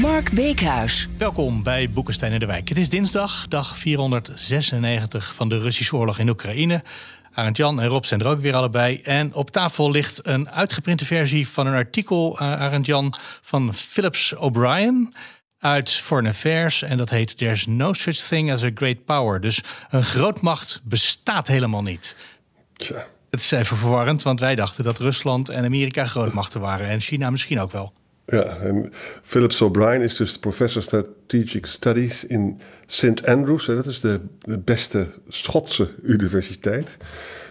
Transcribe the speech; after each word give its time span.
Mark 0.00 0.32
Beekhuis. 0.32 1.08
Welkom 1.16 1.62
bij 1.62 1.90
Boekenstein 1.90 2.32
in 2.32 2.38
de 2.38 2.46
Wijk. 2.46 2.68
Het 2.68 2.78
is 2.78 2.88
dinsdag, 2.88 3.48
dag 3.48 3.78
496 3.78 5.34
van 5.34 5.48
de 5.48 5.58
Russische 5.58 5.96
oorlog 5.96 6.18
in 6.18 6.28
Oekraïne. 6.28 6.82
Arend 7.32 7.56
Jan 7.56 7.80
en 7.80 7.88
Rob 7.88 8.04
zijn 8.04 8.20
er 8.20 8.26
ook 8.26 8.40
weer 8.40 8.54
allebei. 8.54 9.00
En 9.02 9.34
op 9.34 9.50
tafel 9.50 9.90
ligt 9.90 10.26
een 10.26 10.50
uitgeprinte 10.50 11.04
versie 11.04 11.48
van 11.48 11.66
een 11.66 11.74
artikel, 11.74 12.32
uh, 12.32 12.40
Arend 12.40 12.86
Jan, 12.86 13.14
van 13.40 13.74
Philips 13.74 14.34
O'Brien 14.34 15.14
uit 15.58 15.90
Foreign 15.90 16.30
Affairs. 16.30 16.82
En 16.82 16.96
dat 16.96 17.10
heet 17.10 17.36
There's 17.36 17.66
no 17.66 17.92
such 17.92 18.16
thing 18.16 18.52
as 18.52 18.64
a 18.64 18.70
great 18.74 19.04
power. 19.04 19.40
Dus 19.40 19.62
een 19.90 20.04
grootmacht 20.04 20.80
bestaat 20.84 21.46
helemaal 21.46 21.82
niet. 21.82 22.16
Tja. 22.76 23.06
Het 23.30 23.40
is 23.40 23.50
even 23.50 23.76
verwarrend, 23.76 24.22
want 24.22 24.40
wij 24.40 24.54
dachten 24.54 24.84
dat 24.84 24.98
Rusland 24.98 25.48
en 25.48 25.64
Amerika 25.64 26.04
grootmachten 26.04 26.60
waren. 26.60 26.86
En 26.86 27.00
China 27.00 27.30
misschien 27.30 27.60
ook 27.60 27.70
wel. 27.70 27.92
Ja, 28.30 28.56
en 28.56 28.92
Philip 29.22 29.60
O'Brien 29.60 30.00
is 30.00 30.16
dus 30.16 30.38
professor 30.38 30.82
Strategic 30.82 31.66
Studies 31.66 32.24
in 32.24 32.60
St. 32.86 33.26
Andrews. 33.26 33.66
Dat 33.66 33.86
is 33.86 34.00
de, 34.00 34.20
beste 34.58 35.06
Schotse 35.28 35.88
universiteit. 36.02 36.96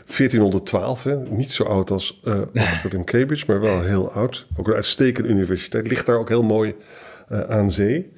1412, 0.05 1.03
hè? 1.03 1.15
niet 1.15 1.51
zo 1.51 1.63
oud 1.63 1.91
als 1.91 2.19
uh, 2.23 2.41
Oxford 2.53 2.93
en 2.93 3.03
Cambridge, 3.03 3.43
maar 3.47 3.61
wel 3.61 3.81
heel 3.81 4.11
oud. 4.11 4.45
Ook 4.57 4.67
een 4.67 4.73
uitstekende 4.73 5.29
universiteit. 5.29 5.87
Ligt 5.87 6.05
daar 6.05 6.17
ook 6.17 6.29
heel 6.29 6.43
mooi 6.43 6.75
uh, 7.29 7.39
aan 7.39 7.71
zee. 7.71 8.11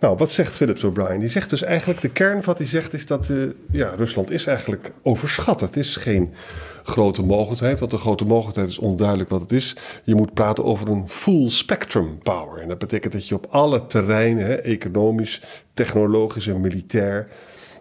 Nou, 0.00 0.16
wat 0.16 0.30
zegt 0.30 0.56
Philips 0.56 0.84
O'Brien? 0.84 1.20
Die 1.20 1.28
zegt 1.28 1.50
dus 1.50 1.62
eigenlijk, 1.62 2.00
de 2.00 2.10
kern 2.10 2.42
wat 2.42 2.58
hij 2.58 2.66
zegt 2.66 2.92
is 2.92 3.06
dat 3.06 3.28
uh, 3.28 3.50
ja, 3.70 3.94
Rusland 3.94 4.30
is 4.30 4.46
eigenlijk 4.46 4.92
overschat. 5.02 5.60
Het 5.60 5.76
is 5.76 5.96
geen 5.96 6.34
grote 6.82 7.22
mogelijkheid, 7.22 7.78
want 7.78 7.90
de 7.90 7.98
grote 7.98 8.24
mogelijkheid 8.24 8.68
is 8.68 8.78
onduidelijk 8.78 9.30
wat 9.30 9.40
het 9.40 9.52
is. 9.52 9.76
Je 10.04 10.14
moet 10.14 10.34
praten 10.34 10.64
over 10.64 10.88
een 10.88 11.08
full 11.08 11.48
spectrum 11.48 12.18
power. 12.22 12.62
En 12.62 12.68
dat 12.68 12.78
betekent 12.78 13.12
dat 13.12 13.28
je 13.28 13.34
op 13.34 13.46
alle 13.50 13.86
terreinen, 13.86 14.46
hè, 14.46 14.54
economisch, 14.54 15.42
technologisch 15.74 16.46
en 16.46 16.60
militair, 16.60 17.28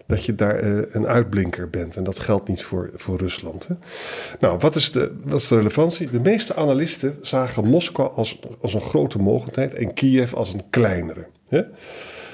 dat 0.08 0.26
je 0.26 0.36
daar 0.36 0.64
uh, 0.64 0.82
een 0.92 1.08
uitblinker 1.08 1.70
bent. 1.70 1.96
En 1.96 2.04
dat 2.04 2.20
geldt 2.20 2.48
niet 2.48 2.64
voor, 2.64 2.90
voor 2.94 3.18
Rusland. 3.18 3.68
Hè. 3.68 3.76
Nou, 4.40 4.58
wat 4.60 4.76
is, 4.76 4.92
de, 4.92 5.14
wat 5.24 5.42
is 5.42 5.48
de 5.48 5.56
relevantie? 5.56 6.10
De 6.10 6.20
meeste 6.20 6.56
analisten 6.56 7.18
zagen 7.22 7.66
Moskou 7.66 8.10
als, 8.16 8.40
als 8.62 8.74
een 8.74 8.82
grote 8.82 9.18
mogelijkheid 9.18 9.74
en 9.74 9.94
Kiev 9.94 10.34
als 10.34 10.54
een 10.54 10.64
kleinere. 10.70 11.26
Hè. 11.48 11.62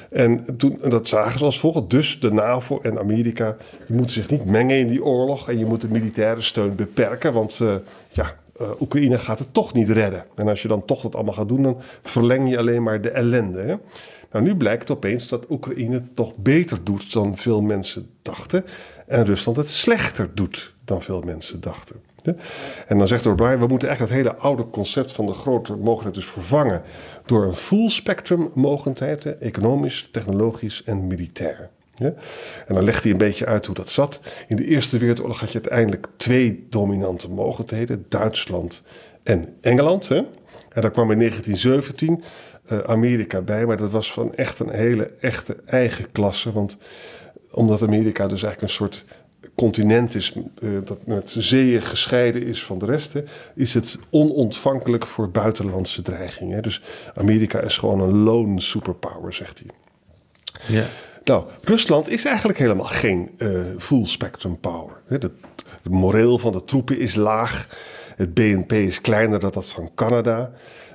En 0.10 0.58
toen, 0.58 0.80
dat 0.90 1.08
zagen 1.08 1.40
ze 1.40 1.46
als 1.46 1.60
volgt. 1.60 1.90
Dus 1.90 2.20
de 2.20 2.32
NAVO 2.32 2.80
en 2.82 3.00
Amerika 3.00 3.58
die 3.86 3.96
moeten 3.96 4.14
zich 4.14 4.30
niet 4.30 4.46
mengen 4.46 4.78
in 4.78 4.88
die 4.88 5.04
oorlog. 5.04 5.50
En 5.50 5.58
je 5.58 5.66
moet 5.66 5.82
de 5.82 5.88
militaire 5.90 6.42
steun 6.42 6.76
beperken. 6.76 7.34
Want 7.34 7.60
uh, 7.62 7.76
ja, 8.10 8.36
uh, 8.62 8.82
Oekraïne 8.82 9.18
gaat 9.18 9.40
het 9.40 9.54
toch 9.54 9.74
niet 9.74 9.90
redden. 9.90 10.26
En 10.36 10.48
als 10.48 10.62
je 10.62 10.68
dan 10.68 10.86
toch 10.86 11.02
dat 11.02 11.16
allemaal 11.16 11.34
gaat 11.34 11.50
doen, 11.50 11.64
dan 11.64 11.82
verleng 12.04 12.50
je 12.50 12.58
alleen 12.58 12.84
maar 12.84 13.02
de 13.02 13.10
ellende. 13.10 13.80
Nou, 14.32 14.44
nu 14.44 14.56
blijkt 14.56 14.92
opeens 14.92 15.28
dat 15.28 15.50
Oekraïne 15.50 15.94
het 15.94 16.16
toch 16.16 16.36
beter 16.36 16.84
doet 16.84 17.14
dan 17.14 17.38
veel 17.38 17.62
mensen 17.62 18.10
dachten. 18.22 18.66
En 19.08 19.26
Rusland 19.26 19.58
het 19.58 19.70
slechter 19.70 20.30
doet 20.34 20.74
dan 20.86 21.02
veel 21.02 21.22
mensen 21.22 21.62
dachten. 21.62 21.96
En 22.88 22.98
dan 22.98 23.08
zegt 23.08 23.26
O'Brien, 23.26 23.60
we 23.60 23.68
moeten 23.68 23.90
echt 23.90 24.00
het 24.00 24.10
hele 24.10 24.36
oude 24.36 24.70
concept 24.70 25.12
van 25.12 25.26
de 25.26 25.34
grote 25.34 25.76
mogelijkheid 25.76 26.14
dus 26.14 26.26
vervangen 26.26 26.82
door 27.26 27.44
een 27.44 27.54
full 27.54 27.90
spectrum 27.90 28.52
mogelijkheden, 28.54 29.42
economisch, 29.42 30.10
technologisch 30.12 30.84
en 30.84 31.08
militair. 31.08 31.70
Ja? 31.96 32.14
En 32.68 32.76
dan 32.76 32.84
legt 32.84 33.04
hij 33.04 33.12
een 33.12 33.18
beetje 33.18 33.46
uit 33.46 33.66
hoe 33.66 33.76
dat 33.76 33.90
zat. 33.90 34.20
In 34.48 34.56
de 34.56 34.66
Eerste 34.66 34.98
Wereldoorlog 34.98 35.40
had 35.40 35.52
je 35.52 35.60
uiteindelijk 35.60 36.08
twee 36.18 36.68
dominante 36.70 37.30
mogelijkheden, 37.30 38.06
Duitsland 38.10 38.84
en 39.24 39.58
Engeland. 39.62 40.08
Hè? 40.08 40.18
En 40.70 40.82
daar 40.82 40.92
kwam 40.92 41.12
in 41.12 41.18
1917 41.18 42.24
uh, 42.72 42.80
Amerika 42.80 43.42
bij, 43.42 43.66
maar 43.66 43.78
dat 43.78 43.92
was 43.92 44.14
van 44.14 44.36
echt 44.36 44.60
een 44.60 44.70
hele 44.70 45.14
echte 45.20 45.56
eigen 45.66 46.12
klasse. 46.12 46.52
Want 46.52 46.78
omdat 47.52 47.82
Amerika 47.82 48.28
dus 48.28 48.44
eigenlijk 48.44 48.62
een 48.62 48.78
soort 48.78 49.06
continent 49.56 50.16
is 50.16 50.34
uh, 50.60 50.80
dat 50.84 51.06
met 51.06 51.36
zeeën 51.38 51.82
gescheiden 51.82 52.44
is 52.44 52.64
van 52.64 52.78
de 52.78 52.86
rest, 52.86 53.14
is 53.56 53.74
het 53.74 54.00
onontvankelijk 54.10 55.08
voor 55.08 55.30
buitenlandse 55.30 56.02
dreigingen. 56.02 56.64
Dus 56.64 56.82
Amerika 57.16 57.60
is 57.60 57.78
gewoon 57.78 58.00
een 58.00 58.24
lone 58.24 58.62
superpower, 58.62 59.34
zegt 59.34 59.64
hij. 59.64 59.76
Ja. 60.76 60.86
Nou, 61.24 61.46
Rusland 61.64 62.10
is 62.10 62.26
eigenlijk 62.26 62.60
helemaal 62.60 62.86
geen 62.86 63.32
uh, 63.38 63.62
full 63.78 64.06
spectrum 64.06 64.60
power. 64.60 65.02
Het 65.08 65.32
moreel 65.84 66.38
van 66.38 66.52
de 66.52 66.66
troepen 66.66 67.00
is 67.00 67.16
laag. 67.16 67.68
Het 68.16 68.34
BNP 68.34 68.72
is 68.72 69.02
kleiner 69.02 69.40
dan 69.40 69.52
dat 69.52 69.68
van 69.68 69.92
Canada. 69.96 70.52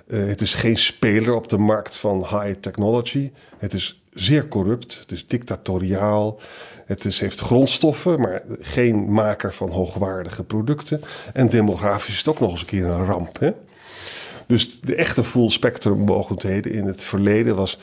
Uh, 0.07 0.27
het 0.27 0.41
is 0.41 0.55
geen 0.55 0.77
speler 0.77 1.35
op 1.35 1.49
de 1.49 1.59
markt 1.59 1.97
van 1.97 2.19
high 2.19 2.61
technology. 2.61 3.31
Het 3.59 3.73
is 3.73 4.03
zeer 4.13 4.49
corrupt. 4.49 4.99
Het 4.99 5.13
is 5.13 5.27
dictatoriaal. 5.27 6.41
Het 6.87 7.05
is, 7.05 7.21
heeft 7.21 7.41
grondstoffen, 7.41 8.21
maar 8.21 8.43
geen 8.61 9.13
maker 9.13 9.55
van 9.55 9.71
hoogwaardige 9.71 10.45
producten. 10.45 11.01
En 11.33 11.49
demografisch 11.49 12.13
is 12.13 12.19
het 12.19 12.29
ook 12.29 12.41
nog 12.41 12.51
eens 12.51 12.61
een 12.61 12.67
keer 12.67 12.85
een 12.85 13.07
ramp. 13.07 13.39
Hè? 13.41 13.51
Dus 14.47 14.81
de 14.81 14.95
echte 14.95 15.25
full 15.25 15.51
spectrum 15.51 15.99
mogelijkheden 15.99 16.73
in 16.73 16.87
het 16.87 17.03
verleden 17.03 17.57
was 17.57 17.79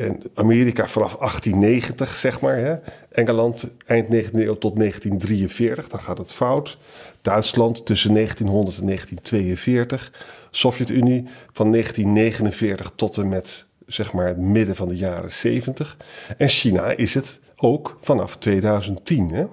en 0.00 0.22
Amerika 0.34 0.88
vanaf 0.88 1.16
1890, 1.16 2.16
zeg 2.16 2.40
maar. 2.40 2.56
Hè? 2.56 2.74
Engeland 3.10 3.74
eind 3.86 4.06
19e 4.14 4.30
eeuw 4.32 4.58
tot 4.58 4.76
1943, 4.76 5.88
dan 5.88 6.00
gaat 6.00 6.18
het 6.18 6.32
fout. 6.32 6.78
Duitsland 7.22 7.86
tussen 7.86 8.14
1900 8.14 8.78
en 8.78 8.86
1942. 8.86 10.12
Sovjet-Unie 10.50 11.28
van 11.52 11.72
1949 11.72 12.92
tot 12.96 13.16
en 13.16 13.28
met 13.28 13.64
zeg 13.86 14.12
maar 14.12 14.26
het 14.26 14.38
midden 14.38 14.76
van 14.76 14.88
de 14.88 14.96
jaren 14.96 15.32
70. 15.32 15.96
En 16.36 16.48
China 16.48 16.90
is 16.90 17.14
het 17.14 17.40
ook 17.56 17.98
vanaf 18.00 18.36
2010. 18.36 19.30
Hè? 19.30 19.46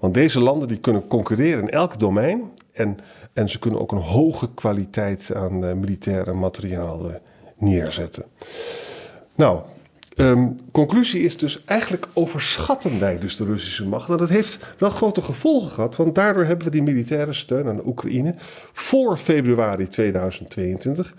Want 0.00 0.14
deze 0.14 0.40
landen 0.40 0.68
die 0.68 0.78
kunnen 0.78 1.06
concurreren 1.06 1.62
in 1.62 1.70
elk 1.70 1.98
domein. 1.98 2.50
En, 2.72 2.96
en 3.32 3.48
ze 3.48 3.58
kunnen 3.58 3.80
ook 3.80 3.92
een 3.92 3.98
hoge 3.98 4.54
kwaliteit 4.54 5.30
aan 5.34 5.64
uh, 5.64 5.72
militaire 5.72 6.32
materiaal 6.32 7.08
uh, 7.08 7.14
neerzetten. 7.56 8.24
Nou, 9.34 9.62
um, 10.16 10.60
conclusie 10.72 11.22
is 11.22 11.36
dus 11.36 11.62
eigenlijk 11.64 12.08
overschatten 12.12 13.00
wij 13.00 13.18
dus 13.18 13.36
de 13.36 13.44
Russische 13.44 13.86
macht. 13.86 14.08
En 14.08 14.16
dat 14.16 14.28
heeft 14.28 14.58
wel 14.78 14.90
grote 14.90 15.22
gevolgen 15.22 15.70
gehad, 15.70 15.96
want 15.96 16.14
daardoor 16.14 16.44
hebben 16.44 16.64
we 16.64 16.72
die 16.72 16.82
militaire 16.82 17.32
steun 17.32 17.68
aan 17.68 17.76
de 17.76 17.86
Oekraïne 17.86 18.34
voor 18.72 19.18
februari 19.18 19.86
2022 19.86 21.14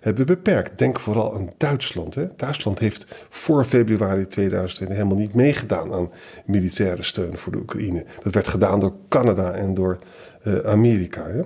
hebben 0.00 0.26
beperkt. 0.26 0.78
Denk 0.78 1.00
vooral 1.00 1.34
aan 1.34 1.50
Duitsland. 1.56 2.14
Hè. 2.14 2.24
Duitsland 2.36 2.78
heeft 2.78 3.06
voor 3.28 3.64
februari 3.64 4.26
2020 4.26 4.96
helemaal 4.96 5.18
niet 5.18 5.34
meegedaan 5.34 5.92
aan 5.92 6.10
militaire 6.44 7.02
steun 7.02 7.38
voor 7.38 7.52
de 7.52 7.58
Oekraïne. 7.58 8.04
Dat 8.22 8.34
werd 8.34 8.48
gedaan 8.48 8.80
door 8.80 8.92
Canada 9.08 9.52
en 9.52 9.74
door 9.74 9.98
uh, 10.44 10.58
Amerika. 10.58 11.26
Hè. 11.26 11.42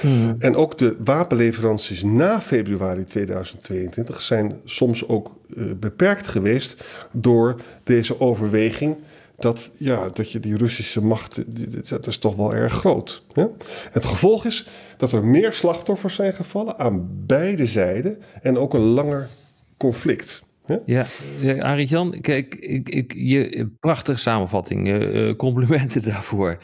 Hmm. 0.00 0.36
En 0.38 0.56
ook 0.56 0.78
de 0.78 0.96
wapenleveranties 1.04 2.02
na 2.02 2.40
februari 2.40 3.04
2022 3.04 4.20
zijn 4.20 4.60
soms 4.64 5.08
ook 5.08 5.30
beperkt 5.56 6.26
geweest 6.26 6.84
door 7.12 7.60
deze 7.84 8.20
overweging 8.20 8.96
dat, 9.40 9.72
ja, 9.78 10.08
dat 10.08 10.32
je 10.32 10.40
die 10.40 10.56
Russische 10.56 11.00
macht, 11.00 11.44
dat 11.88 12.06
is 12.06 12.18
toch 12.18 12.36
wel 12.36 12.54
erg 12.54 12.72
groot. 12.72 13.22
Hè? 13.32 13.46
Het 13.90 14.04
gevolg 14.04 14.44
is 14.44 14.68
dat 14.96 15.12
er 15.12 15.24
meer 15.24 15.52
slachtoffers 15.52 16.14
zijn 16.14 16.32
gevallen 16.32 16.78
aan 16.78 17.08
beide 17.26 17.66
zijden 17.66 18.22
en 18.42 18.58
ook 18.58 18.74
een 18.74 18.80
langer 18.80 19.28
conflict. 19.76 20.48
Ja, 20.86 21.06
ja 21.40 21.84
kijk, 22.20 22.54
ik, 22.54 22.88
ik, 22.88 23.12
je, 23.16 23.70
prachtige 23.80 24.18
samenvatting, 24.18 24.88
uh, 24.88 25.36
complimenten 25.36 26.02
daarvoor. 26.12 26.58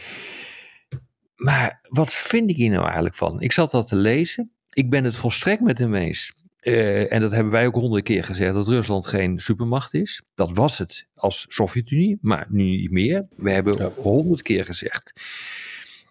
Maar 1.36 1.80
wat 1.88 2.12
vind 2.12 2.50
ik 2.50 2.56
hier 2.56 2.70
nou 2.70 2.84
eigenlijk 2.84 3.14
van? 3.14 3.40
Ik 3.40 3.52
zat 3.52 3.70
dat 3.70 3.88
te 3.88 3.96
lezen. 3.96 4.50
Ik 4.70 4.90
ben 4.90 5.04
het 5.04 5.16
volstrekt 5.16 5.60
met 5.60 5.78
hem 5.78 5.94
eens. 5.94 6.34
Uh, 6.62 7.12
en 7.12 7.20
dat 7.20 7.30
hebben 7.30 7.52
wij 7.52 7.66
ook 7.66 7.74
honderd 7.74 8.02
keer 8.02 8.24
gezegd, 8.24 8.54
dat 8.54 8.68
Rusland 8.68 9.06
geen 9.06 9.40
supermacht 9.40 9.94
is. 9.94 10.22
Dat 10.34 10.52
was 10.52 10.78
het 10.78 11.06
als 11.14 11.46
Sovjet-Unie, 11.48 12.18
maar 12.20 12.46
nu 12.48 12.64
niet 12.64 12.90
meer. 12.90 13.26
We 13.36 13.50
hebben 13.50 13.92
honderd 13.96 14.42
keer 14.42 14.64
gezegd 14.64 15.12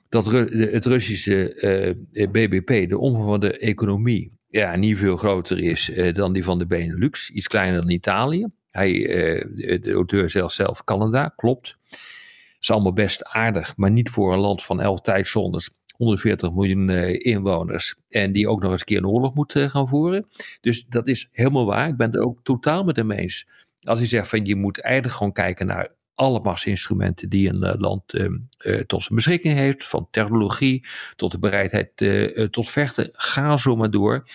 dat 0.09 0.25
het 0.25 0.85
Russische 0.85 1.95
uh, 2.11 2.27
BBP, 2.27 2.89
de 2.89 2.97
omvang 2.97 3.25
van 3.25 3.39
de 3.39 3.57
economie, 3.57 4.31
ja, 4.49 4.75
niet 4.75 4.97
veel 4.97 5.17
groter 5.17 5.59
is 5.59 5.91
dan 6.13 6.33
die 6.33 6.43
van 6.43 6.59
de 6.59 6.65
Benelux. 6.65 7.29
Iets 7.29 7.47
kleiner 7.47 7.81
dan 7.81 7.89
Italië. 7.89 8.47
Hij, 8.71 8.91
de 9.81 9.91
auteur 9.91 10.29
zelf, 10.29 10.51
zelf 10.51 10.83
Canada, 10.83 11.33
klopt. 11.35 11.77
Is 12.59 12.71
allemaal 12.71 12.93
best 12.93 13.23
aardig, 13.23 13.77
maar 13.77 13.91
niet 13.91 14.09
voor 14.09 14.33
een 14.33 14.39
land 14.39 14.63
van 14.63 14.81
elf 14.81 15.01
tijdzones 15.01 15.69
140 15.97 16.53
miljoen 16.53 16.89
inwoners. 17.19 17.95
En 18.09 18.31
die 18.31 18.49
ook 18.49 18.61
nog 18.61 18.71
eens 18.71 18.79
een 18.79 18.85
keer 18.85 18.97
een 18.97 19.07
oorlog 19.07 19.33
moet 19.33 19.53
gaan 19.57 19.87
voeren. 19.87 20.27
Dus 20.61 20.85
dat 20.85 21.07
is 21.07 21.29
helemaal 21.31 21.65
waar. 21.65 21.87
Ik 21.87 21.97
ben 21.97 22.11
het 22.11 22.19
ook 22.19 22.39
totaal 22.43 22.83
met 22.83 22.95
hem 22.95 23.11
eens. 23.11 23.47
Als 23.81 23.99
hij 23.99 24.07
zegt 24.07 24.27
van 24.27 24.45
je 24.45 24.55
moet 24.55 24.81
eigenlijk 24.81 25.15
gewoon 25.15 25.33
kijken 25.33 25.65
naar 25.65 25.95
alle 26.15 26.39
machtsinstrumenten 26.39 27.29
die 27.29 27.49
een 27.49 27.63
uh, 27.63 27.73
land 27.77 28.13
uh, 28.13 28.25
uh, 28.65 28.79
tot 28.79 29.03
zijn 29.03 29.15
beschikking 29.15 29.53
heeft, 29.53 29.87
van 29.87 30.07
technologie 30.11 30.85
tot 31.15 31.31
de 31.31 31.39
bereidheid 31.39 31.89
tot 32.51 32.69
vechten, 32.69 33.09
ga 33.11 33.57
zo 33.57 33.75
maar 33.75 33.91
door. 33.91 34.29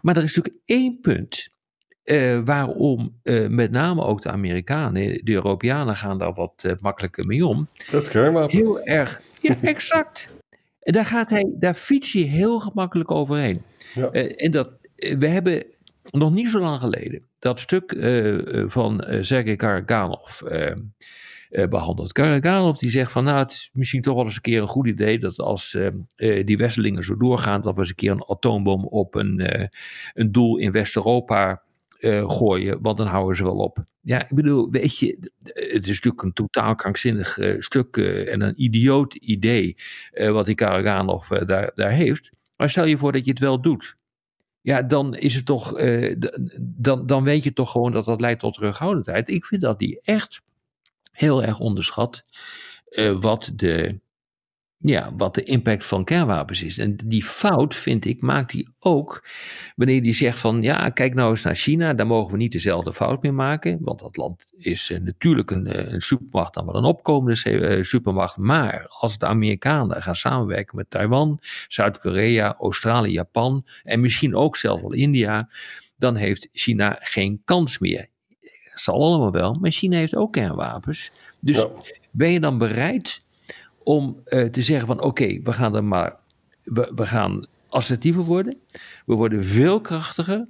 Maar 0.00 0.16
er 0.16 0.22
is 0.22 0.36
natuurlijk 0.36 0.64
één 0.64 1.00
punt 1.00 1.48
waarom 2.44 3.20
met 3.48 3.70
name 3.70 4.02
ook 4.02 4.22
de 4.22 4.30
Amerikanen, 4.30 5.24
de 5.24 5.32
Europeanen 5.32 5.96
gaan 5.96 6.18
daar 6.18 6.32
wat 6.32 6.76
makkelijker 6.80 7.26
mee 7.26 7.46
om. 7.46 7.68
Dat 7.90 8.08
kernwapen. 8.08 8.56
Heel 8.56 8.80
erg, 8.80 9.22
ja 9.40 9.56
exact. 9.62 10.28
En 10.86 10.92
daar, 10.92 11.04
gaat 11.04 11.30
hij, 11.30 11.54
daar 11.58 11.74
fiets 11.74 12.12
je 12.12 12.24
heel 12.24 12.58
gemakkelijk 12.58 13.10
overheen. 13.10 13.62
Ja. 13.94 14.10
en 14.10 14.50
dat, 14.50 14.70
we 14.96 15.26
hebben 15.26 15.64
nog 16.10 16.32
niet 16.32 16.48
zo 16.48 16.60
lang 16.60 16.80
geleden 16.80 17.22
dat 17.38 17.60
stuk 17.60 17.92
uh, 17.92 18.64
van 18.66 19.04
uh, 19.08 19.22
Sergei 19.22 19.56
Karaganov 19.56 20.42
behandeld. 21.50 22.12
Karaganov 22.12 22.78
die 22.78 22.90
zegt 22.90 23.12
van 23.12 23.24
nou 23.24 23.38
het 23.38 23.50
is 23.50 23.70
misschien 23.72 24.02
toch 24.02 24.14
wel 24.14 24.24
eens 24.24 24.34
een 24.34 24.40
keer 24.40 24.60
een 24.60 24.68
goed 24.68 24.86
idee 24.86 25.18
dat 25.18 25.38
als 25.38 25.78
die 26.44 26.56
wisselingen 26.56 27.04
zo 27.04 27.16
doorgaan 27.16 27.60
dat 27.60 27.74
we 27.74 27.80
eens 27.80 27.88
een 27.88 27.94
keer 27.94 28.10
een 28.10 28.26
atoombom 28.26 28.84
op 28.84 29.14
een, 29.14 29.68
een 30.14 30.32
doel 30.32 30.56
in 30.56 30.72
West-Europa 30.72 31.62
gooien, 32.26 32.82
want 32.82 32.96
dan 32.96 33.06
houden 33.06 33.36
ze 33.36 33.42
wel 33.42 33.56
op. 33.56 33.84
Ja, 34.00 34.22
ik 34.22 34.34
bedoel, 34.34 34.70
weet 34.70 34.98
je, 34.98 35.30
het 35.44 35.86
is 35.86 35.94
natuurlijk 35.94 36.22
een 36.22 36.32
totaal 36.32 36.74
krankzinnig 36.74 37.38
stuk 37.58 37.96
en 37.96 38.40
een 38.40 38.62
idioot 38.62 39.14
idee 39.14 39.76
wat 40.12 40.46
die 40.46 40.54
Karaganov 40.54 41.28
daar, 41.28 41.70
daar 41.74 41.90
heeft. 41.90 42.30
Maar 42.56 42.70
stel 42.70 42.84
je 42.84 42.98
voor 42.98 43.12
dat 43.12 43.24
je 43.24 43.30
het 43.30 43.40
wel 43.40 43.60
doet 43.60 43.96
ja, 44.66 44.82
dan 44.82 45.14
is 45.14 45.34
het 45.34 45.44
toch, 45.44 45.78
uh, 45.78 46.14
dan, 46.58 47.06
dan 47.06 47.24
weet 47.24 47.44
je 47.44 47.52
toch 47.52 47.70
gewoon 47.70 47.92
dat 47.92 48.04
dat 48.04 48.20
leidt 48.20 48.40
tot 48.40 48.54
terughoudendheid. 48.54 49.28
Ik 49.28 49.44
vind 49.44 49.60
dat 49.60 49.78
die 49.78 50.00
echt 50.02 50.42
heel 51.12 51.42
erg 51.42 51.58
onderschat 51.58 52.24
uh, 52.90 53.20
wat 53.20 53.52
de 53.54 54.00
ja, 54.78 55.14
wat 55.16 55.34
de 55.34 55.42
impact 55.42 55.86
van 55.86 56.04
kernwapens 56.04 56.62
is. 56.62 56.78
En 56.78 56.96
die 57.04 57.24
fout, 57.24 57.74
vind 57.74 58.04
ik, 58.04 58.22
maakt 58.22 58.52
hij 58.52 58.66
ook 58.78 59.28
wanneer 59.76 60.02
hij 60.02 60.12
zegt 60.12 60.38
van 60.38 60.62
ja, 60.62 60.90
kijk 60.90 61.14
nou 61.14 61.30
eens 61.30 61.42
naar 61.42 61.54
China, 61.54 61.94
daar 61.94 62.06
mogen 62.06 62.32
we 62.32 62.36
niet 62.36 62.52
dezelfde 62.52 62.92
fout 62.92 63.22
meer 63.22 63.34
maken, 63.34 63.78
want 63.80 63.98
dat 63.98 64.16
land 64.16 64.52
is 64.56 64.90
uh, 64.90 64.98
natuurlijk 64.98 65.50
een, 65.50 65.66
uh, 65.66 65.92
een, 65.92 66.00
supermacht, 66.00 66.54
dan 66.54 66.66
wel 66.66 66.74
een 66.74 66.84
opkomende 66.84 67.76
uh, 67.76 67.82
supermacht, 67.82 68.36
maar 68.36 68.86
als 68.88 69.18
de 69.18 69.26
Amerikanen 69.26 70.02
gaan 70.02 70.16
samenwerken 70.16 70.76
met 70.76 70.90
Taiwan, 70.90 71.38
Zuid-Korea, 71.68 72.54
Australië, 72.54 73.12
Japan 73.12 73.66
en 73.82 74.00
misschien 74.00 74.34
ook 74.34 74.56
zelfs 74.56 74.82
wel 74.82 74.92
India, 74.92 75.48
dan 75.96 76.16
heeft 76.16 76.48
China 76.52 76.96
geen 77.00 77.42
kans 77.44 77.78
meer. 77.78 78.08
Dat 78.40 78.80
zal 78.84 79.02
allemaal 79.02 79.32
wel, 79.32 79.54
maar 79.54 79.70
China 79.70 79.96
heeft 79.96 80.16
ook 80.16 80.32
kernwapens. 80.32 81.10
Dus 81.40 81.56
ja. 81.56 81.68
ben 82.10 82.30
je 82.30 82.40
dan 82.40 82.58
bereid 82.58 83.24
om 83.86 84.22
uh, 84.26 84.44
te 84.44 84.62
zeggen 84.62 84.86
van 84.86 85.02
oké, 85.02 85.40
we 85.42 85.52
gaan 85.52 85.74
er 85.74 85.84
maar, 85.84 86.16
we, 86.62 86.92
we 86.94 87.06
gaan 87.06 87.46
assertiever 87.68 88.22
worden. 88.22 88.56
We 89.06 89.14
worden 89.14 89.44
veel 89.44 89.80
krachtiger. 89.80 90.46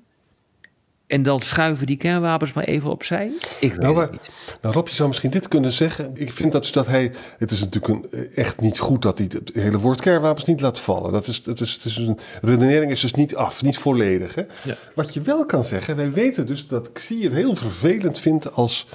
En 1.06 1.22
dan 1.22 1.42
schuiven 1.42 1.86
die 1.86 1.96
kernwapens 1.96 2.52
maar 2.52 2.64
even 2.64 2.90
opzij? 2.90 3.32
Ik 3.60 3.70
weet 3.70 3.80
nou, 3.80 4.00
het 4.00 4.10
niet. 4.10 4.30
Nou 4.62 4.74
Rob, 4.74 4.88
je 4.88 4.94
zou 4.94 5.08
misschien 5.08 5.30
dit 5.30 5.48
kunnen 5.48 5.72
zeggen. 5.72 6.10
Ik 6.14 6.32
vind 6.32 6.52
dat, 6.52 6.62
dus 6.62 6.72
dat 6.72 6.86
hij... 6.86 7.12
Het 7.38 7.50
is 7.50 7.60
natuurlijk 7.60 8.10
een, 8.12 8.28
echt 8.34 8.60
niet 8.60 8.78
goed 8.78 9.02
dat 9.02 9.18
hij 9.18 9.28
het 9.32 9.50
hele 9.54 9.78
woord 9.78 10.00
kernwapens 10.00 10.44
niet 10.44 10.60
laat 10.60 10.80
vallen. 10.80 11.12
Dat 11.12 11.26
is, 11.26 11.42
dat 11.42 11.60
is, 11.60 11.72
het 11.72 11.84
is 11.84 11.96
een 11.96 12.18
redenering 12.40 12.90
is 12.90 13.00
dus 13.00 13.12
niet 13.12 13.36
af, 13.36 13.62
niet 13.62 13.78
volledig. 13.78 14.34
Hè? 14.34 14.42
Ja. 14.64 14.76
Wat 14.94 15.14
je 15.14 15.20
wel 15.20 15.46
kan 15.46 15.64
zeggen, 15.64 15.96
wij 15.96 16.12
weten 16.12 16.46
dus 16.46 16.66
dat 16.66 16.92
Xi 16.92 17.22
het 17.22 17.32
heel 17.32 17.54
vervelend 17.54 18.20
vindt 18.20 18.52
als 18.52 18.86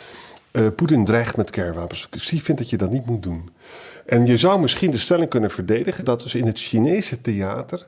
uh, 0.52 0.68
Poetin 0.76 1.06
dreigt 1.06 1.38
met 1.38 1.50
kernwapens. 1.50 2.10
Xi 2.10 2.42
vindt 2.42 2.62
dat 2.62 2.70
je 2.70 2.78
dat 2.78 2.92
niet 2.92 3.06
moet 3.06 3.24
doen. 3.24 3.50
En 4.06 4.26
je 4.26 4.38
zou 4.38 4.62
misschien 4.62 4.92
de 4.92 4.98
stelling 4.98 5.30
kunnen 5.30 5.52
verdedigen 5.52 6.06
dat 6.06 6.22
dus 6.22 6.36
in 6.36 6.46
het 6.46 6.60
Chinese 6.60 7.22
theater 7.22 7.88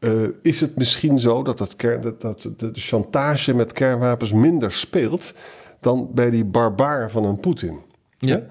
uh, 0.00 0.28
is 0.42 0.60
het 0.60 0.76
misschien 0.76 1.18
zo 1.18 1.42
dat, 1.42 1.58
het 1.58 1.76
kern, 1.76 2.00
dat, 2.00 2.20
dat 2.20 2.48
de 2.56 2.70
chantage 2.72 3.54
met 3.54 3.72
kernwapens 3.72 4.32
minder 4.32 4.72
speelt 4.72 5.34
dan 5.80 6.08
bij 6.14 6.30
die 6.30 6.44
barbaar 6.44 7.10
van 7.10 7.24
een 7.24 7.40
Poetin. 7.40 7.78
Ja. 8.18 8.42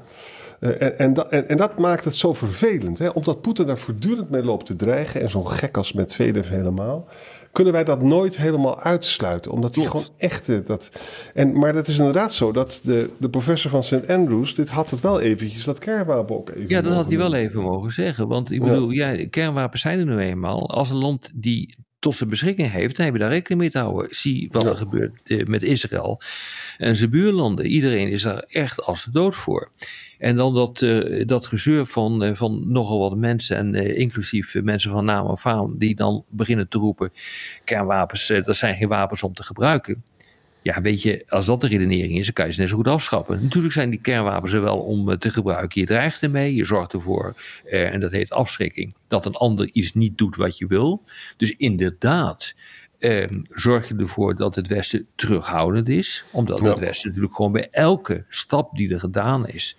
Uh, 0.60 0.82
en, 0.82 0.98
en, 0.98 1.14
dat, 1.14 1.30
en, 1.30 1.48
en, 1.48 1.58
dat 1.58 1.80
maakt 1.80 2.06
het 2.06 2.16
zo 2.16 2.34
vervelend, 2.34 2.98
hè? 2.98 3.10
omdat 3.10 3.42
Poetin 3.42 3.66
daar 3.66 3.78
voortdurend 3.78 4.30
mee 4.30 4.44
loopt 4.44 4.66
te 4.66 4.76
dreigen 4.76 5.22
en 5.22 5.30
zo'n 5.30 5.48
gek 5.48 5.78
als 5.78 5.94
Medvedev 5.94 6.50
helemaal 6.50 7.08
kunnen 7.56 7.74
wij 7.74 7.84
dat 7.84 8.02
nooit 8.02 8.38
helemaal 8.38 8.80
uitsluiten. 8.80 9.52
Omdat 9.52 9.76
hij 9.76 9.86
gewoon 9.86 10.08
echte. 10.18 10.64
Dat, 10.64 10.90
en, 11.34 11.58
maar 11.60 11.74
dat 11.74 11.88
is 11.88 11.98
inderdaad 11.98 12.34
zo 12.34 12.52
dat 12.52 12.80
de, 12.84 13.10
de 13.18 13.30
professor 13.30 13.72
van 13.72 13.84
St. 13.84 14.08
Andrews. 14.08 14.54
dit 14.54 14.70
had 14.70 14.90
het 14.90 15.02
wel 15.02 15.20
eventjes, 15.22 15.64
dat 15.64 15.80
kernwapen 15.80 16.36
ook 16.36 16.50
even. 16.50 16.68
Ja, 16.68 16.82
dat 16.82 16.94
had 16.94 17.08
hij 17.08 17.18
wel 17.18 17.34
even 17.34 17.62
mogen 17.62 17.92
zeggen. 17.92 18.28
Want 18.28 18.52
ik 18.52 18.62
bedoel, 18.62 18.90
ja. 18.90 19.28
kernwapens 19.28 19.82
zijn 19.82 20.00
er 20.00 20.06
nu 20.06 20.18
eenmaal. 20.18 20.70
Als 20.70 20.90
een 20.90 20.98
land 20.98 21.32
die 21.34 21.76
tot 22.00 22.16
zijn 22.16 22.30
beschikking 22.30 22.72
heeft, 22.72 22.96
dan 22.96 23.04
hebben 23.04 23.22
we 23.22 23.28
daar 23.28 23.38
rekening 23.38 23.62
mee 23.62 23.72
te 23.72 23.80
houden. 23.80 24.16
Zie 24.16 24.50
wat 24.52 24.66
er 24.66 24.78
gebeurt 24.78 25.22
eh, 25.24 25.46
met 25.46 25.64
Israël 25.64 26.22
en 26.78 26.96
zijn 26.96 27.10
buurlanden. 27.10 27.66
Iedereen 27.66 28.10
is 28.10 28.22
daar 28.22 28.46
echt 28.48 28.82
als 28.82 29.04
de 29.04 29.12
dood 29.12 29.36
voor. 29.36 29.72
En 30.20 30.36
dan 30.36 30.54
dat, 30.54 30.82
uh, 30.82 31.26
dat 31.26 31.46
gezeur 31.46 31.86
van, 31.86 32.24
uh, 32.24 32.36
van 32.36 32.64
nogal 32.72 33.00
wat 33.00 33.18
mensen, 33.18 33.58
en 33.58 33.74
uh, 33.74 33.98
inclusief 33.98 34.56
mensen 34.62 34.92
van 34.92 35.06
naam 35.06 35.30
en 35.30 35.38
faam, 35.38 35.78
die 35.78 35.96
dan 35.96 36.26
beginnen 36.30 36.68
te 36.68 36.78
roepen: 36.78 37.12
kernwapens, 37.64 38.28
dat 38.28 38.56
zijn 38.56 38.76
geen 38.76 38.88
wapens 38.88 39.24
om 39.24 39.34
te 39.34 39.44
gebruiken. 39.44 40.04
Ja, 40.62 40.82
weet 40.82 41.02
je, 41.02 41.24
als 41.28 41.46
dat 41.46 41.62
de 41.62 41.68
redenering 41.68 42.18
is, 42.18 42.26
dan 42.26 42.34
kan 42.34 42.46
je 42.46 42.52
ze 42.52 42.60
net 42.60 42.70
zo 42.70 42.76
goed 42.76 42.88
afschappen. 42.88 43.44
Natuurlijk 43.44 43.74
zijn 43.74 43.90
die 43.90 44.02
kernwapens 44.02 44.54
er 44.54 44.62
wel 44.62 44.78
om 44.78 45.18
te 45.18 45.30
gebruiken. 45.30 45.82
Je 45.82 45.88
dreigt 45.88 46.22
ermee, 46.22 46.56
je 46.56 46.66
zorgt 46.66 46.94
ervoor, 46.94 47.36
en 47.70 48.00
dat 48.00 48.12
heet 48.12 48.30
afschrikking, 48.30 48.96
dat 49.08 49.26
een 49.26 49.36
ander 49.36 49.70
iets 49.72 49.94
niet 49.94 50.18
doet 50.18 50.36
wat 50.36 50.58
je 50.58 50.68
wil. 50.68 51.04
Dus 51.38 51.52
inderdaad, 51.52 52.56
eh, 53.06 53.38
zorg 53.50 53.88
je 53.88 53.96
ervoor 53.96 54.36
dat 54.36 54.56
het 54.56 54.68
Westen 54.68 55.08
terughoudend 55.16 55.90
is. 55.90 56.24
Omdat 56.32 56.60
ja. 56.60 56.70
het 56.70 56.80
Westen 56.80 57.08
natuurlijk 57.08 57.36
gewoon 57.36 57.52
bij 57.52 57.68
elke 57.72 58.26
stap 58.30 58.76
die 58.78 58.94
er 58.94 59.00
gedaan 59.00 59.48
is 59.48 59.78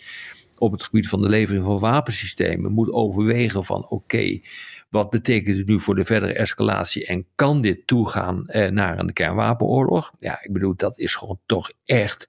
op 0.58 0.72
het 0.72 0.82
gebied 0.82 1.08
van 1.08 1.22
de 1.22 1.28
levering 1.28 1.64
van 1.64 1.78
wapensystemen 1.78 2.72
moet 2.72 2.92
overwegen 2.92 3.64
van 3.64 3.82
oké, 3.82 3.94
okay, 3.94 4.42
wat 4.88 5.10
betekent 5.10 5.56
het 5.56 5.66
nu 5.66 5.80
voor 5.80 5.94
de 5.94 6.04
verdere 6.04 6.32
escalatie 6.32 7.06
en 7.06 7.26
kan 7.34 7.60
dit 7.60 7.86
toegaan 7.86 8.48
eh, 8.48 8.70
naar 8.70 8.98
een 8.98 9.12
kernwapenoorlog? 9.12 10.12
Ja, 10.18 10.42
ik 10.42 10.52
bedoel, 10.52 10.74
dat 10.76 10.98
is 10.98 11.14
gewoon 11.14 11.38
toch 11.46 11.70
echt 11.84 12.26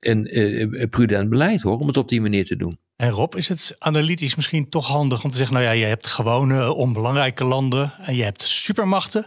een, 0.00 0.26
eh, 0.26 0.60
een 0.60 0.88
prudent 0.88 1.28
beleid 1.28 1.62
hoor, 1.62 1.78
om 1.78 1.86
het 1.86 1.96
op 1.96 2.08
die 2.08 2.20
manier 2.20 2.44
te 2.44 2.56
doen. 2.56 2.78
En 2.96 3.10
Rob, 3.10 3.34
is 3.34 3.48
het 3.48 3.76
analytisch 3.78 4.34
misschien 4.34 4.68
toch 4.68 4.86
handig 4.86 5.24
om 5.24 5.30
te 5.30 5.36
zeggen: 5.36 5.54
nou 5.54 5.66
ja, 5.66 5.72
je 5.72 5.84
hebt 5.84 6.06
gewone 6.06 6.72
onbelangrijke 6.72 7.44
landen 7.44 7.92
en 7.98 8.16
je 8.16 8.22
hebt 8.22 8.42
supermachten. 8.42 9.26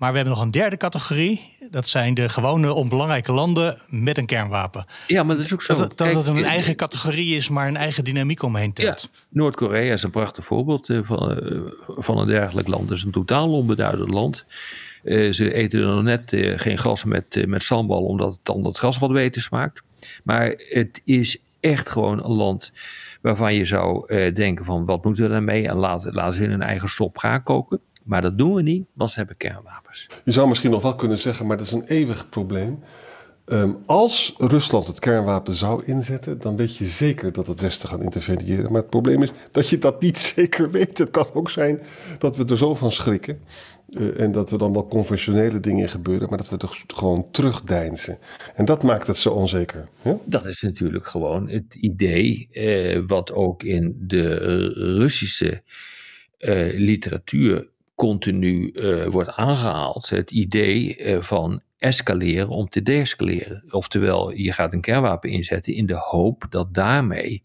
Maar 0.00 0.10
we 0.10 0.16
hebben 0.16 0.34
nog 0.34 0.44
een 0.44 0.50
derde 0.50 0.76
categorie. 0.76 1.56
Dat 1.70 1.86
zijn 1.86 2.14
de 2.14 2.28
gewone 2.28 2.72
onbelangrijke 2.72 3.32
landen 3.32 3.78
met 3.88 4.18
een 4.18 4.26
kernwapen. 4.26 4.84
Ja, 5.06 5.22
maar 5.22 5.36
dat 5.36 5.44
is 5.44 5.52
ook 5.52 5.62
zo. 5.62 5.74
Dat, 5.74 5.98
dat 5.98 6.14
het 6.14 6.26
een 6.26 6.44
eigen 6.44 6.76
categorie 6.76 7.36
is, 7.36 7.48
maar 7.48 7.68
een 7.68 7.76
eigen 7.76 8.04
dynamiek 8.04 8.42
omheen 8.42 8.72
telt. 8.72 9.08
Ja, 9.12 9.18
Noord-Korea 9.28 9.92
is 9.92 10.02
een 10.02 10.10
prachtig 10.10 10.44
voorbeeld 10.44 10.88
eh, 10.88 10.98
van, 11.02 11.40
eh, 11.40 11.58
van 11.86 12.18
een 12.18 12.26
dergelijk 12.26 12.68
land. 12.68 12.88
Het 12.88 12.98
is 12.98 13.04
een 13.04 13.10
totaal 13.10 13.52
onbeduidend 13.52 14.10
land. 14.10 14.44
Uh, 15.04 15.32
ze 15.32 15.52
eten 15.52 15.80
er 15.80 15.86
nog 15.86 16.02
net 16.02 16.32
uh, 16.32 16.58
geen 16.58 16.78
gras 16.78 17.04
met, 17.04 17.46
met 17.46 17.62
sambal, 17.62 18.04
omdat 18.04 18.32
het 18.32 18.40
dan 18.42 18.64
het 18.64 18.78
gras 18.78 18.98
wat 18.98 19.12
beter 19.12 19.42
smaakt. 19.42 19.82
Maar 20.24 20.54
het 20.68 21.00
is 21.04 21.38
echt 21.60 21.88
gewoon 21.88 22.24
een 22.24 22.32
land 22.32 22.72
waarvan 23.20 23.54
je 23.54 23.64
zou 23.64 24.14
denken 24.32 24.64
van 24.64 24.84
wat 24.84 25.04
moeten 25.04 25.22
we 25.22 25.30
daarmee? 25.30 25.68
En 25.68 25.76
laten, 25.76 26.12
laten 26.12 26.34
ze 26.34 26.42
in 26.42 26.50
hun 26.50 26.62
eigen 26.62 26.88
sop 26.88 27.18
gaan 27.18 27.42
koken. 27.42 27.80
Maar 28.10 28.22
dat 28.22 28.38
doen 28.38 28.54
we 28.54 28.62
niet, 28.62 28.86
want 28.92 29.10
ze 29.10 29.18
hebben 29.18 29.36
kernwapens. 29.36 30.06
Je 30.24 30.32
zou 30.32 30.48
misschien 30.48 30.70
nog 30.70 30.82
wel 30.82 30.94
kunnen 30.94 31.18
zeggen, 31.18 31.46
maar 31.46 31.56
dat 31.56 31.66
is 31.66 31.72
een 31.72 31.84
eeuwig 31.84 32.28
probleem. 32.28 32.78
Um, 33.46 33.78
als 33.86 34.34
Rusland 34.38 34.86
het 34.86 34.98
kernwapen 34.98 35.54
zou 35.54 35.84
inzetten, 35.84 36.40
dan 36.40 36.56
weet 36.56 36.76
je 36.76 36.84
zeker 36.84 37.32
dat 37.32 37.46
het 37.46 37.60
Westen 37.60 37.88
gaat 37.88 38.02
interveneren. 38.02 38.72
Maar 38.72 38.80
het 38.80 38.90
probleem 38.90 39.22
is 39.22 39.32
dat 39.50 39.68
je 39.68 39.78
dat 39.78 40.00
niet 40.00 40.18
zeker 40.34 40.70
weet. 40.70 40.98
Het 40.98 41.10
kan 41.10 41.26
ook 41.32 41.50
zijn 41.50 41.80
dat 42.18 42.36
we 42.36 42.44
er 42.44 42.56
zo 42.56 42.74
van 42.74 42.92
schrikken. 42.92 43.40
Uh, 43.88 44.20
en 44.20 44.32
dat 44.32 44.50
er 44.50 44.58
dan 44.58 44.72
wel 44.72 44.86
conventionele 44.86 45.60
dingen 45.60 45.88
gebeuren, 45.88 46.28
maar 46.28 46.38
dat 46.38 46.50
we 46.50 46.56
toch 46.56 46.76
gewoon 46.86 47.30
terugdeinzen. 47.30 48.18
En 48.54 48.64
dat 48.64 48.82
maakt 48.82 49.06
het 49.06 49.16
zo 49.16 49.30
onzeker. 49.30 49.88
Ja? 50.02 50.18
Dat 50.24 50.46
is 50.46 50.62
natuurlijk 50.62 51.06
gewoon 51.06 51.48
het 51.48 51.74
idee, 51.74 52.48
uh, 52.52 53.02
wat 53.06 53.32
ook 53.32 53.62
in 53.62 53.96
de 53.98 54.34
Russische 54.98 55.62
uh, 56.38 56.78
literatuur 56.78 57.69
continu 58.00 58.72
wordt 59.08 59.30
aangehaald. 59.30 60.08
Het 60.08 60.30
idee 60.30 60.96
van 61.20 61.60
escaleren 61.78 62.48
om 62.48 62.68
te 62.68 62.82
deescaleren. 62.82 63.64
Oftewel, 63.70 64.32
je 64.32 64.52
gaat 64.52 64.72
een 64.72 64.80
kernwapen 64.80 65.30
inzetten 65.30 65.74
in 65.74 65.86
de 65.86 65.96
hoop 65.96 66.46
dat 66.50 66.74
daarmee 66.74 67.42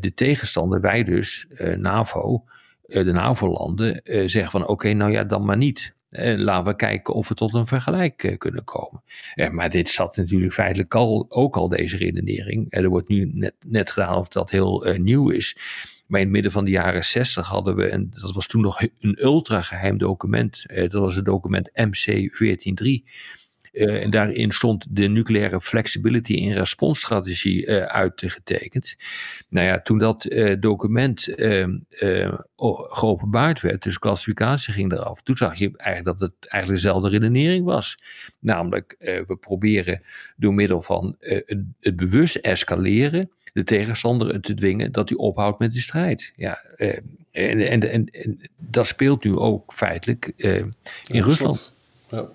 de 0.00 0.12
tegenstander, 0.14 0.80
wij 0.80 1.04
dus, 1.04 1.46
NAVO, 1.76 2.44
de 2.86 3.12
NAVO-landen, 3.12 4.00
zeggen 4.04 4.50
van 4.50 4.66
oké, 4.66 4.92
nou 4.92 5.12
ja, 5.12 5.24
dan 5.24 5.44
maar 5.44 5.56
niet. 5.56 5.94
Laten 6.36 6.64
we 6.64 6.76
kijken 6.76 7.14
of 7.14 7.28
we 7.28 7.34
tot 7.34 7.54
een 7.54 7.66
vergelijk 7.66 8.34
kunnen 8.38 8.64
komen. 8.64 9.02
Maar 9.50 9.70
dit 9.70 9.88
zat 9.88 10.16
natuurlijk 10.16 10.52
feitelijk 10.52 10.94
al, 10.94 11.26
ook 11.28 11.56
al 11.56 11.68
deze 11.68 11.96
redenering. 11.96 12.66
er 12.68 12.88
wordt 12.88 13.08
nu 13.08 13.30
net, 13.34 13.54
net 13.66 13.90
gedaan 13.90 14.16
of 14.16 14.28
dat 14.28 14.50
heel 14.50 14.86
nieuw 14.98 15.30
is. 15.30 15.58
Maar 16.08 16.20
in 16.20 16.26
het 16.26 16.34
midden 16.34 16.52
van 16.52 16.64
de 16.64 16.70
jaren 16.70 17.04
60 17.04 17.46
hadden 17.46 17.76
we, 17.76 17.86
en 17.86 18.10
dat 18.10 18.32
was 18.32 18.46
toen 18.46 18.60
nog 18.60 18.82
een 18.98 19.24
ultra 19.24 19.62
geheim 19.62 19.98
document. 19.98 20.64
dat 20.66 20.92
was 20.92 21.14
het 21.14 21.24
document 21.24 21.70
MC 21.74 22.30
14.3. 23.02 23.10
Uh, 23.78 24.02
en 24.02 24.10
daarin 24.10 24.52
stond 24.52 24.86
de 24.88 25.08
nucleaire 25.08 25.60
flexibility 25.60 26.32
in 26.32 26.52
responsstrategie 26.52 27.66
uh, 27.66 27.82
uitgetekend. 27.82 28.96
Nou 29.48 29.66
ja, 29.66 29.80
toen 29.80 29.98
dat 29.98 30.24
uh, 30.24 30.54
document 30.60 31.28
ehm, 31.34 31.76
geopenbaard 32.88 33.60
werd, 33.60 33.82
dus 33.82 33.98
klassificatie 33.98 34.72
ging 34.72 34.92
eraf, 34.92 35.22
toen 35.22 35.36
zag 35.36 35.54
je 35.54 35.70
eigenlijk 35.76 36.18
dat 36.18 36.28
het 36.28 36.50
eigenlijk 36.50 36.82
dezelfde 36.82 37.08
redenering 37.08 37.64
was. 37.64 37.98
Namelijk, 38.38 38.96
we 38.98 39.36
proberen 39.40 40.02
door 40.36 40.54
middel 40.54 40.82
van 40.82 41.16
het, 41.18 41.56
het 41.80 41.96
bewust 41.96 42.36
escaleren 42.36 43.30
de 43.52 43.64
tegenstander 43.64 44.40
te 44.40 44.54
dwingen 44.54 44.92
dat 44.92 45.08
hij 45.08 45.18
ophoudt 45.18 45.58
met 45.58 45.72
de 45.72 45.80
strijd. 45.80 46.32
Ja, 46.36 46.62
en, 46.76 47.02
en, 47.30 47.90
en, 47.90 48.06
en, 48.10 48.40
dat 48.56 48.86
speelt 48.86 49.24
nu 49.24 49.36
ook 49.36 49.72
feitelijk 49.72 50.32
in 50.36 50.74
ja, 51.02 51.22
Rusland. 51.22 51.72
Ja. 52.10 52.28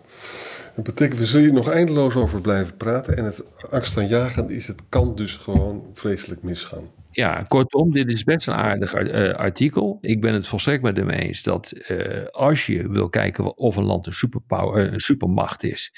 Dat 0.76 0.84
betekent, 0.84 1.20
we 1.20 1.26
zullen 1.26 1.46
hier 1.46 1.54
nog 1.54 1.70
eindeloos 1.70 2.16
over 2.16 2.42
blijven 2.42 2.78
praten. 2.78 3.18
En 3.18 3.26
het 3.26 3.46
angstaanjagend 3.70 4.50
is, 4.50 4.68
het 4.68 4.82
kan 4.90 5.16
dus 5.16 5.34
gewoon 5.34 5.86
vreselijk 5.94 6.44
misgaan. 6.44 6.84
Ja, 7.14 7.46
kortom, 7.48 7.92
dit 7.92 8.08
is 8.08 8.24
best 8.24 8.48
een 8.48 8.54
aardig 8.54 8.96
uh, 8.96 9.34
artikel. 9.34 9.98
Ik 10.02 10.22
ben 10.22 10.34
het 10.34 10.48
volstrekt 10.48 10.84
met 10.84 10.98
hem 10.98 11.10
eens 11.10 11.44
dat 11.44 11.74
uh, 11.92 12.26
als 12.32 12.66
je 12.66 12.90
wil 12.90 13.10
kijken 13.10 13.58
of 13.58 13.76
een 13.76 13.84
land 13.84 14.06
een, 14.06 14.14
superpower, 14.14 14.94
een 14.94 15.00
supermacht 15.00 15.64
is, 15.64 15.94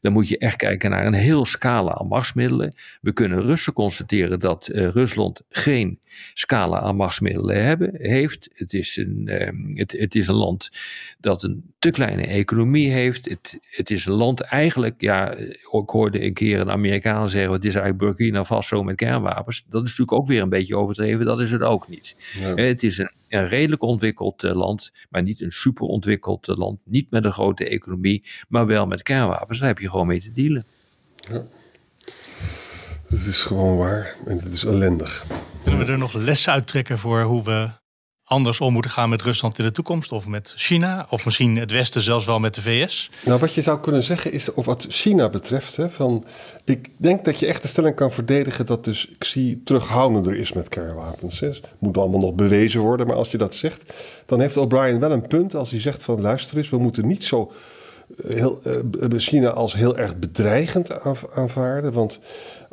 dan 0.00 0.12
moet 0.12 0.28
je 0.28 0.38
echt 0.38 0.56
kijken 0.56 0.90
naar 0.90 1.06
een 1.06 1.14
heel 1.14 1.46
scala 1.46 1.94
aan 1.94 2.06
machtsmiddelen. 2.06 2.74
We 3.00 3.12
kunnen 3.12 3.42
rustig 3.42 3.74
constateren 3.74 4.40
dat 4.40 4.66
Rusland 4.72 5.42
geen 5.48 6.00
scala 6.34 6.80
aan 6.80 6.96
machtsmiddelen 6.96 7.64
hebben, 7.64 7.90
heeft. 7.92 8.50
Het 8.54 8.72
is, 8.72 8.96
een, 8.96 9.22
uh, 9.24 9.76
het, 9.78 9.92
het, 9.92 10.14
is 10.14 10.26
een 10.26 10.34
land 10.34 10.70
dat 11.20 11.42
een 11.42 11.73
te 11.84 11.90
kleine 11.90 12.26
economie 12.26 12.90
heeft. 12.90 13.28
Het, 13.28 13.58
het 13.62 13.90
is 13.90 14.06
een 14.06 14.12
land 14.12 14.40
eigenlijk, 14.40 15.00
ja, 15.00 15.34
ik 15.34 15.82
hoorde 15.86 16.24
een 16.24 16.32
keer 16.32 16.60
een 16.60 16.70
Amerikaan 16.70 17.30
zeggen, 17.30 17.52
het 17.52 17.64
is 17.64 17.74
eigenlijk 17.74 18.04
Burkina 18.04 18.44
Faso 18.44 18.82
met 18.82 18.96
kernwapens. 18.96 19.64
Dat 19.68 19.82
is 19.82 19.88
natuurlijk 19.88 20.18
ook 20.18 20.26
weer 20.26 20.42
een 20.42 20.48
beetje 20.48 20.76
overdreven, 20.76 21.24
dat 21.24 21.40
is 21.40 21.50
het 21.50 21.62
ook 21.62 21.88
niet. 21.88 22.16
Ja. 22.34 22.54
Het 22.54 22.82
is 22.82 22.98
een, 22.98 23.10
een 23.28 23.48
redelijk 23.48 23.82
ontwikkeld 23.82 24.42
uh, 24.42 24.54
land, 24.54 24.92
maar 25.10 25.22
niet 25.22 25.40
een 25.40 25.50
super 25.50 25.86
ontwikkeld 25.86 26.48
uh, 26.48 26.56
land. 26.56 26.80
Niet 26.84 27.10
met 27.10 27.24
een 27.24 27.32
grote 27.32 27.68
economie, 27.68 28.24
maar 28.48 28.66
wel 28.66 28.86
met 28.86 29.02
kernwapens. 29.02 29.58
Daar 29.58 29.68
heb 29.68 29.78
je 29.78 29.90
gewoon 29.90 30.06
mee 30.06 30.20
te 30.20 30.32
dealen. 30.32 30.64
Ja. 31.30 31.44
Het 33.08 33.26
is 33.26 33.42
gewoon 33.42 33.76
waar 33.76 34.16
en 34.26 34.38
het 34.38 34.52
is 34.52 34.64
ellendig. 34.64 35.24
Kunnen 35.62 35.86
we 35.86 35.92
er 35.92 35.98
nog 35.98 36.12
lessen 36.12 36.52
uittrekken 36.52 36.98
voor 36.98 37.22
hoe 37.22 37.44
we 37.44 37.68
anders 38.24 38.60
om 38.60 38.72
moeten 38.72 38.90
gaan 38.90 39.08
met 39.08 39.22
Rusland 39.22 39.58
in 39.58 39.64
de 39.64 39.70
toekomst? 39.70 40.12
Of 40.12 40.26
met 40.26 40.52
China? 40.56 41.06
Of 41.10 41.24
misschien 41.24 41.56
het 41.56 41.70
Westen 41.70 42.00
zelfs 42.00 42.26
wel 42.26 42.40
met 42.40 42.54
de 42.54 42.62
VS? 42.62 43.10
Nou, 43.24 43.40
wat 43.40 43.54
je 43.54 43.62
zou 43.62 43.80
kunnen 43.80 44.02
zeggen 44.02 44.32
is, 44.32 44.52
of 44.52 44.64
wat 44.64 44.86
China 44.88 45.28
betreft, 45.28 45.76
hè, 45.76 45.90
van, 45.90 46.24
ik 46.64 46.90
denk 46.96 47.24
dat 47.24 47.40
je 47.40 47.46
echt 47.46 47.62
de 47.62 47.68
stelling 47.68 47.94
kan 47.94 48.12
verdedigen 48.12 48.66
dat 48.66 48.84
dus 48.84 49.14
Xi 49.18 49.62
terughoudender 49.64 50.36
is 50.36 50.52
met 50.52 50.68
kernwapens. 50.68 51.40
Het 51.40 51.60
moet 51.78 51.98
allemaal 51.98 52.20
nog 52.20 52.34
bewezen 52.34 52.80
worden, 52.80 53.06
maar 53.06 53.16
als 53.16 53.30
je 53.30 53.38
dat 53.38 53.54
zegt, 53.54 53.92
dan 54.26 54.40
heeft 54.40 54.56
O'Brien 54.56 55.00
wel 55.00 55.12
een 55.12 55.26
punt 55.26 55.54
als 55.54 55.70
hij 55.70 55.80
zegt 55.80 56.02
van 56.02 56.20
luister 56.20 56.56
eens, 56.56 56.70
we 56.70 56.78
moeten 56.78 57.06
niet 57.06 57.24
zo 57.24 57.52
eh, 58.24 58.34
heel, 58.34 58.60
uh, 58.64 59.18
China 59.18 59.50
als 59.50 59.74
heel 59.74 59.96
erg 59.96 60.16
bedreigend 60.16 61.00
aanvaarden, 61.34 61.92
want 61.92 62.20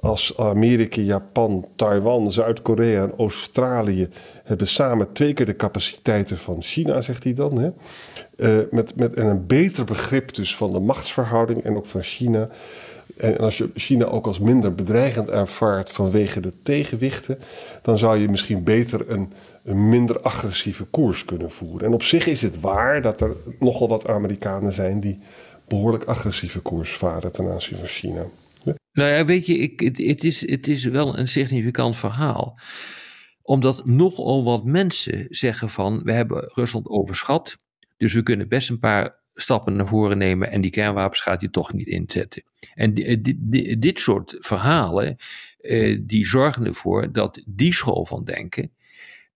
als 0.02 0.38
Amerika, 0.38 1.02
Japan, 1.02 1.68
Taiwan, 1.76 2.32
Zuid-Korea 2.32 3.04
en 3.04 3.14
Australië 3.18 4.10
hebben 4.44 4.68
samen 4.68 5.14
twee 5.14 5.34
keer 5.34 5.46
de 5.46 5.56
capaciteiten 5.56 6.38
van 6.38 6.62
China, 6.62 7.02
zegt 7.02 7.24
hij 7.24 7.34
dan. 7.34 7.60
Hè? 7.60 7.70
Uh, 8.36 8.66
met, 8.72 8.96
met 8.96 9.18
een 9.18 9.48
beter 9.48 9.86
begrip 9.86 10.34
dus 10.34 10.56
van 10.56 10.72
de 10.72 10.80
machtsverhouding 10.80 11.64
en 11.64 11.78
ook 11.78 11.86
van 11.86 12.02
China. 12.02 12.50
En 13.18 13.38
als 13.38 13.58
je 13.58 13.70
China 13.76 14.06
ook 14.06 14.28
als 14.28 14.40
minder 14.40 14.76
bedreigend 14.76 15.30
ervaart 15.30 15.92
vanwege 15.92 16.40
de 16.40 16.54
tegenwichten, 16.64 17.40
dan 17.82 17.98
zou 17.98 18.18
je 18.18 18.30
misschien 18.30 18.64
beter 18.64 19.10
een, 19.10 19.34
een 19.64 19.90
minder 19.90 20.22
agressieve 20.22 20.84
koers 20.84 21.26
kunnen 21.26 21.52
voeren. 21.52 21.88
En 21.88 21.94
op 21.94 22.04
zich 22.04 22.28
is 22.28 22.42
het 22.42 22.60
waar 22.60 23.02
dat 23.02 23.22
er 23.22 23.36
nogal 23.60 23.88
wat 23.88 24.08
Amerikanen 24.08 24.74
zijn 24.74 25.00
die 25.00 25.20
behoorlijk 25.68 26.04
agressieve 26.04 26.60
koers 26.60 26.94
varen 26.98 27.32
ten 27.32 27.52
aanzien 27.52 27.78
van 27.78 27.88
China. 27.88 28.26
Nou 28.92 29.10
ja, 29.10 29.26
weet 29.26 29.46
je, 29.46 29.58
ik, 29.58 29.80
het, 29.80 29.98
het, 29.98 30.24
is, 30.24 30.50
het 30.50 30.68
is 30.68 30.84
wel 30.84 31.18
een 31.18 31.28
significant 31.28 31.98
verhaal. 31.98 32.60
Omdat 33.42 33.86
nogal 33.86 34.44
wat 34.44 34.66
mensen 34.66 35.26
zeggen 35.30 35.70
van, 35.70 36.04
we 36.04 36.12
hebben 36.12 36.52
Rusland 36.54 36.88
overschat, 36.88 37.58
dus 37.98 38.14
we 38.14 38.24
kunnen 38.24 38.48
best 38.48 38.70
een 38.70 38.80
paar 38.80 39.20
stappen 39.34 39.76
naar 39.76 39.88
voren 39.88 40.18
nemen 40.18 40.52
en 40.52 40.62
die 40.62 40.72
kernwapens 40.72 41.22
gaat 41.22 41.42
hij 41.42 41.50
toch 41.50 41.74
niet 41.74 41.88
inzetten. 41.88 42.44
En 42.74 42.94
dit, 42.94 43.24
dit, 43.40 43.82
dit 43.82 44.00
soort 44.00 44.38
verhalen, 44.40 45.18
eh, 45.58 46.00
die 46.02 46.26
zorgen 46.26 46.66
ervoor 46.66 47.12
dat 47.12 47.44
die 47.46 47.74
school 47.74 48.06
van 48.06 48.24
denken, 48.24 48.72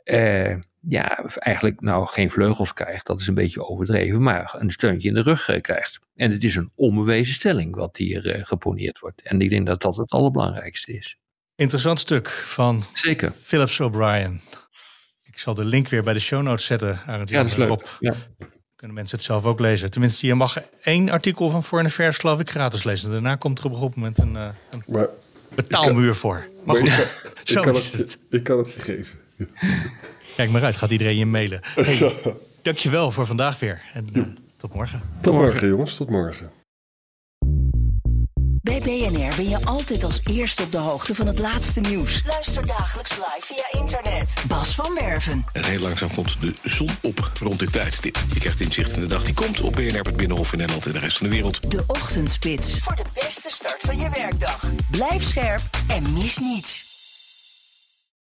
eh, 0.04 0.56
ja, 0.88 1.26
eigenlijk 1.34 1.82
nou 1.82 2.08
geen 2.08 2.32
vleugels 2.32 2.74
krijgt, 2.74 3.06
dat 3.06 3.22
is 3.22 3.28
een 3.28 3.34
beetje 3.34 3.68
overdreven, 3.68 4.24
maar 4.24 4.56
een 4.58 4.72
steuntje 4.72 5.08
in 5.08 5.14
de 5.14 5.22
rug 5.22 5.50
eh, 5.50 5.62
krijgt. 5.62 6.00
En 6.16 6.32
het 6.32 6.44
is 6.44 6.56
een 6.56 6.72
onbewezen 6.76 7.34
stelling 7.34 7.76
wat 7.76 7.98
hier 7.98 8.38
uh, 8.38 8.46
geponeerd 8.46 9.00
wordt. 9.00 9.22
En 9.22 9.42
ik 9.42 9.50
denk 9.50 9.66
dat 9.66 9.82
dat 9.82 9.98
het 9.98 10.12
allerbelangrijkste 10.12 10.94
is. 10.94 11.18
Interessant 11.56 12.00
stuk 12.00 12.30
van 12.30 12.84
Zeker. 12.94 13.32
Philips 13.32 13.80
O'Brien. 13.80 14.42
Ik 15.24 15.40
zal 15.40 15.54
de 15.54 15.66
link 15.66 15.90
weer 15.90 16.04
bij 16.04 16.14
de 16.14 16.20
show 16.20 16.42
notes 16.42 16.66
zetten. 16.66 17.00
Arend 17.06 17.30
ja, 17.30 17.42
dat 17.42 17.52
is 17.52 17.58
leuk. 17.58 17.98
Ja. 18.00 18.14
Kunnen 18.76 18.96
mensen 18.96 19.18
het 19.18 19.26
zelf 19.26 19.46
ook 19.46 19.60
lezen. 19.60 19.92
Tenminste, 19.92 20.28
je 20.28 20.36
mag 20.36 20.62
één 20.82 21.10
artikel 21.10 21.50
van 21.50 21.64
Foreign 21.64 21.90
Affairs 21.90 22.18
geloof 22.18 22.40
ik 22.40 22.50
gratis 22.50 22.84
lezen. 22.84 23.12
Daarna 23.12 23.36
komt 23.36 23.60
er 23.60 23.66
op 23.66 23.72
een 23.72 23.78
gegeven 23.78 24.00
moment 24.00 24.18
een, 24.18 24.34
uh, 24.34 24.48
een 24.70 24.84
maar, 24.88 25.08
betaalmuur 25.56 26.10
kan, 26.10 26.16
voor. 26.16 26.48
Maar, 26.64 26.76
goed, 26.76 26.88
ik 26.88 26.94
kan, 27.24 27.32
zo 27.44 27.60
ik 27.60 27.66
kan 27.66 27.76
is 27.76 27.92
het, 27.92 28.00
het. 28.00 28.20
Ik 28.30 28.44
kan 28.44 28.58
het 28.58 28.74
je 28.74 28.80
geven. 28.80 29.20
Kijk 30.36 30.50
maar 30.50 30.64
uit, 30.64 30.76
gaat 30.76 30.92
iedereen 30.92 31.18
je 31.18 31.26
mailen. 31.26 31.60
Hey, 31.64 32.14
dankjewel 32.62 33.12
voor 33.12 33.26
vandaag 33.26 33.60
weer. 33.60 33.82
En 33.94 34.10
uh, 34.14 34.24
tot 34.58 34.74
morgen. 34.74 35.02
Tot 35.22 35.34
morgen, 35.34 35.68
jongens. 35.68 35.96
Tot 35.96 36.10
morgen. 36.10 36.52
Bij 38.62 38.80
BNR 38.80 39.36
ben 39.36 39.50
je 39.50 39.66
altijd 39.66 40.04
als 40.04 40.22
eerste 40.30 40.64
op 40.64 40.72
de 40.72 40.78
hoogte 40.78 41.16
van 41.16 41.28
het 41.28 41.40
laatste 41.40 41.80
nieuws. 41.80 42.24
Luister 42.28 42.68
dagelijks 42.68 43.12
live 43.12 43.42
via 43.42 43.82
internet. 43.82 44.44
Bas 44.48 44.76
van 44.76 44.94
Werven. 45.00 45.44
En 45.54 45.64
heel 45.64 45.80
langzaam 45.80 46.14
komt 46.14 46.42
de 46.42 46.54
zon 46.64 46.90
op 47.02 47.32
rond 47.42 47.60
dit 47.60 47.72
tijdstip. 47.72 48.18
Je 48.34 48.40
krijgt 48.40 48.60
inzicht 48.60 48.94
in 48.94 49.02
de 49.02 49.08
dag 49.08 49.24
die 49.24 49.34
komt 49.34 49.62
op 49.62 49.74
BNR, 49.74 50.02
het 50.02 50.16
Binnenhof 50.16 50.52
in 50.52 50.58
Nederland 50.58 50.86
en 50.86 50.94
de 50.94 51.00
rest 51.00 51.18
van 51.18 51.28
de 51.28 51.34
wereld. 51.34 51.72
De 51.72 51.84
Ochtendspits. 51.88 52.80
Voor 52.80 52.96
de 52.96 53.06
beste 53.14 53.50
start 53.50 53.82
van 53.82 54.00
je 54.00 54.10
werkdag. 54.10 54.72
Blijf 54.92 55.24
scherp 55.24 55.62
en 55.88 56.14
mis 56.14 56.38
niets. 56.38 56.95